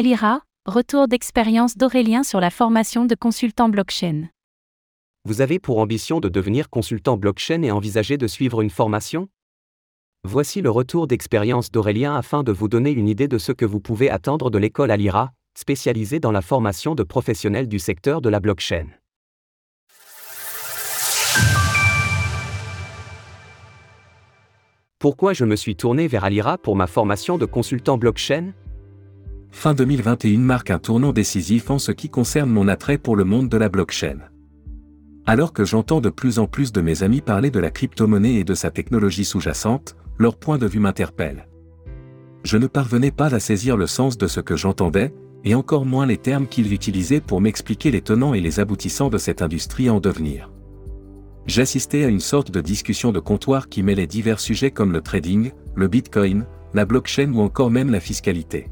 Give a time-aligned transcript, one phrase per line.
[0.00, 4.30] Alira, retour d'expérience d'Aurélien sur la formation de consultant blockchain.
[5.26, 9.28] Vous avez pour ambition de devenir consultant blockchain et envisager de suivre une formation?
[10.24, 13.78] Voici le retour d'expérience d'Aurélien afin de vous donner une idée de ce que vous
[13.78, 18.40] pouvez attendre de l'école Alira, spécialisée dans la formation de professionnels du secteur de la
[18.40, 18.86] blockchain.
[24.98, 28.54] Pourquoi je me suis tourné vers Alira pour ma formation de consultant blockchain?
[29.52, 33.48] Fin 2021 marque un tournant décisif en ce qui concerne mon attrait pour le monde
[33.48, 34.18] de la blockchain.
[35.26, 38.44] Alors que j'entends de plus en plus de mes amis parler de la crypto-monnaie et
[38.44, 41.46] de sa technologie sous-jacente, leur point de vue m'interpelle.
[42.42, 45.12] Je ne parvenais pas à saisir le sens de ce que j'entendais,
[45.44, 49.18] et encore moins les termes qu'ils utilisaient pour m'expliquer les tenants et les aboutissants de
[49.18, 50.50] cette industrie en devenir.
[51.46, 55.52] J'assistais à une sorte de discussion de comptoir qui mêlait divers sujets comme le trading,
[55.74, 58.68] le bitcoin, la blockchain ou encore même la fiscalité.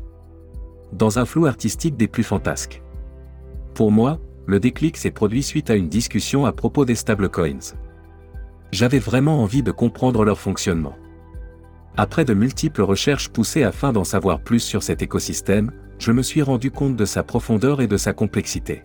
[0.92, 2.82] Dans un flou artistique des plus fantasques.
[3.74, 7.74] Pour moi, le déclic s'est produit suite à une discussion à propos des stablecoins.
[8.72, 10.96] J'avais vraiment envie de comprendre leur fonctionnement.
[11.96, 16.42] Après de multiples recherches poussées afin d'en savoir plus sur cet écosystème, je me suis
[16.42, 18.82] rendu compte de sa profondeur et de sa complexité.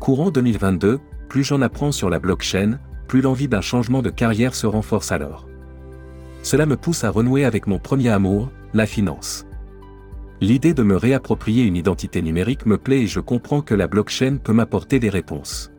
[0.00, 0.98] Courant 2022,
[1.28, 5.46] plus j'en apprends sur la blockchain, plus l'envie d'un changement de carrière se renforce alors.
[6.42, 9.46] Cela me pousse à renouer avec mon premier amour, la finance.
[10.40, 14.36] L'idée de me réapproprier une identité numérique me plaît et je comprends que la blockchain
[14.36, 15.72] peut m'apporter des réponses.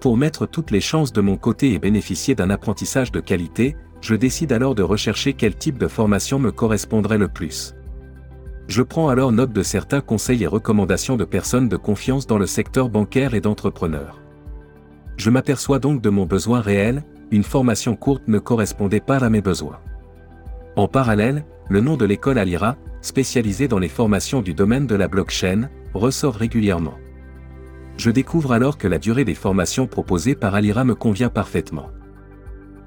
[0.00, 4.14] Pour mettre toutes les chances de mon côté et bénéficier d'un apprentissage de qualité, je
[4.14, 7.74] décide alors de rechercher quel type de formation me correspondrait le plus.
[8.66, 12.46] Je prends alors note de certains conseils et recommandations de personnes de confiance dans le
[12.46, 14.20] secteur bancaire et d'entrepreneurs.
[15.16, 19.42] Je m'aperçois donc de mon besoin réel, une formation courte ne correspondait pas à mes
[19.42, 19.80] besoins.
[20.76, 25.08] En parallèle, le nom de l'école Alira, spécialisée dans les formations du domaine de la
[25.08, 26.94] blockchain, ressort régulièrement.
[27.96, 31.90] Je découvre alors que la durée des formations proposées par Alira me convient parfaitement.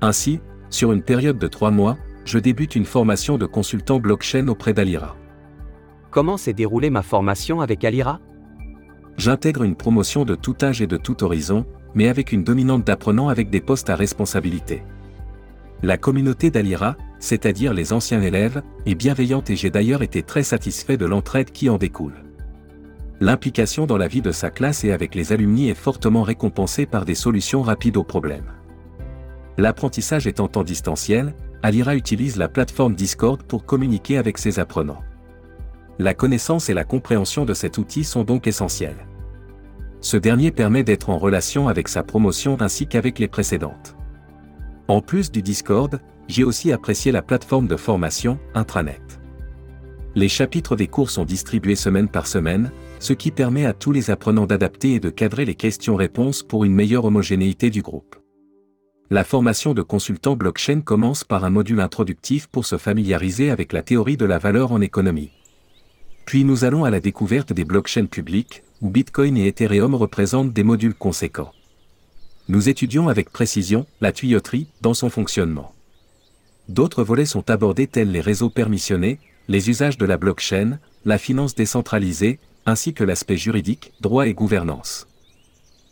[0.02, 0.40] Ainsi,
[0.70, 5.16] sur une période de trois mois, je débute une formation de consultant blockchain auprès d'Alira.
[6.10, 8.20] Comment s'est déroulée ma formation avec Alira?
[9.18, 13.30] J'intègre une promotion de tout âge et de tout horizon, mais avec une dominante d'apprenants
[13.30, 14.84] avec des postes à responsabilité.
[15.84, 20.98] La communauté d'Alira, c'est-à-dire les anciens élèves, est bienveillante et j'ai d'ailleurs été très satisfait
[20.98, 22.24] de l'entraide qui en découle.
[23.20, 27.06] L'implication dans la vie de sa classe et avec les alumni est fortement récompensée par
[27.06, 28.52] des solutions rapides aux problèmes.
[29.58, 35.04] L'apprentissage étant en distanciel, Alira utilise la plateforme Discord pour communiquer avec ses apprenants.
[36.00, 39.08] La connaissance et la compréhension de cet outil sont donc essentielles
[40.04, 43.96] ce dernier permet d'être en relation avec sa promotion ainsi qu'avec les précédentes.
[44.90, 49.02] En plus du Discord, j'ai aussi apprécié la plateforme de formation, Intranet.
[50.16, 54.12] Les chapitres des cours sont distribués semaine par semaine, ce qui permet à tous les
[54.12, 58.16] apprenants d'adapter et de cadrer les questions-réponses pour une meilleure homogénéité du groupe.
[59.10, 63.82] La formation de consultant blockchain commence par un module introductif pour se familiariser avec la
[63.82, 65.32] théorie de la valeur en économie.
[66.26, 70.64] Puis nous allons à la découverte des blockchains publiques, où Bitcoin et Ethereum représentent des
[70.64, 71.52] modules conséquents.
[72.50, 75.74] Nous étudions avec précision la tuyauterie dans son fonctionnement.
[76.70, 81.56] D'autres volets sont abordés tels les réseaux permissionnés, les usages de la blockchain, la finance
[81.56, 85.08] décentralisée, ainsi que l'aspect juridique, droit et gouvernance.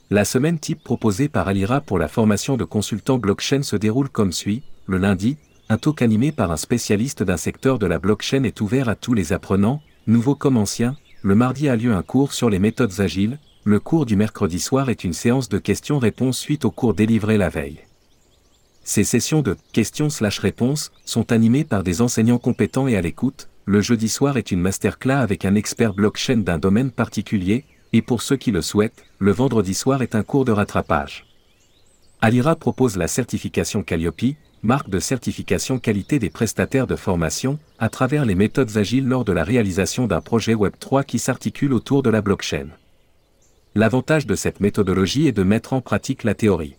[0.09, 4.31] La semaine type proposée par Alira pour la formation de consultants blockchain se déroule comme
[4.31, 4.63] suit.
[4.85, 5.37] Le lundi,
[5.69, 9.13] un talk animé par un spécialiste d'un secteur de la blockchain est ouvert à tous
[9.13, 13.39] les apprenants, nouveaux comme anciens, le mardi a lieu un cours sur les méthodes agiles,
[13.63, 17.49] le cours du mercredi soir est une séance de questions-réponses suite au cours délivré la
[17.49, 17.79] veille.
[18.83, 23.47] Ces sessions de questions/réponses sont animées par des enseignants compétents et à l'écoute.
[23.65, 28.21] Le jeudi soir est une masterclass avec un expert blockchain d'un domaine particulier, et pour
[28.21, 31.27] ceux qui le souhaitent, le vendredi soir est un cours de rattrapage.
[32.21, 38.25] Alira propose la certification Calliope, marque de certification qualité des prestataires de formation, à travers
[38.25, 42.21] les méthodes agiles lors de la réalisation d'un projet Web3 qui s'articule autour de la
[42.21, 42.67] blockchain.
[43.73, 46.75] L'avantage de cette méthodologie est de mettre en pratique la théorie.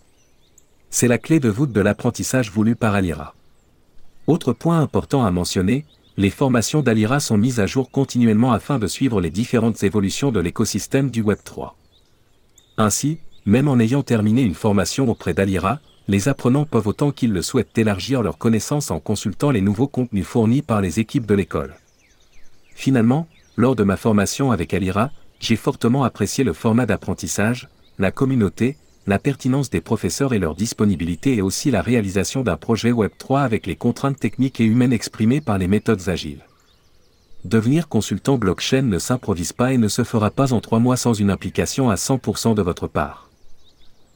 [0.94, 3.34] C'est la clé de voûte de l'apprentissage voulu par Alira.
[4.26, 5.86] Autre point important à mentionner,
[6.18, 10.38] les formations d'Alira sont mises à jour continuellement afin de suivre les différentes évolutions de
[10.38, 11.72] l'écosystème du Web3.
[12.76, 17.40] Ainsi, même en ayant terminé une formation auprès d'Alira, les apprenants peuvent autant qu'ils le
[17.40, 21.74] souhaitent élargir leurs connaissances en consultant les nouveaux contenus fournis par les équipes de l'école.
[22.74, 25.10] Finalement, lors de ma formation avec Alira,
[25.40, 28.76] j'ai fortement apprécié le format d'apprentissage, la communauté,
[29.06, 33.66] la pertinence des professeurs et leur disponibilité et aussi la réalisation d'un projet Web3 avec
[33.66, 36.44] les contraintes techniques et humaines exprimées par les méthodes agiles.
[37.44, 41.14] Devenir consultant blockchain ne s'improvise pas et ne se fera pas en trois mois sans
[41.14, 43.28] une implication à 100% de votre part.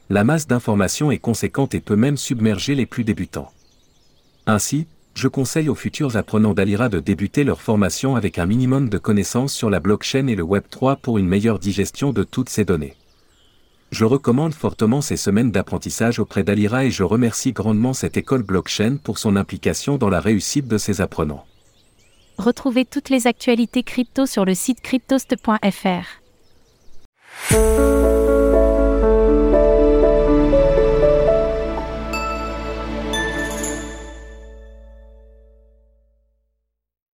[0.08, 3.50] La masse d'informations est conséquente et peut même submerger les plus débutants.
[4.46, 8.98] Ainsi, je conseille aux futurs apprenants d'Alira de débuter leur formation avec un minimum de
[8.98, 12.94] connaissances sur la blockchain et le Web3 pour une meilleure digestion de toutes ces données.
[13.90, 18.96] Je recommande fortement ces semaines d'apprentissage auprès d'Alira et je remercie grandement cette école blockchain
[19.02, 21.44] pour son implication dans la réussite de ses apprenants.
[22.38, 26.25] Retrouvez toutes les actualités crypto sur le site cryptost.fr.